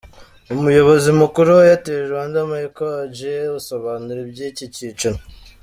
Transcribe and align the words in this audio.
Umuyobozi 0.55 1.09
mukuru 1.21 1.49
wa 1.57 1.63
Airtel 1.67 1.99
Rwanda, 2.09 2.37
Micheal 2.49 2.95
Adjei 3.05 3.49
asobanura 3.59 4.19
iby'iki 4.25 4.65
cyiciro. 4.75 5.17